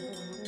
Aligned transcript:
Mm-hmm. 0.00 0.39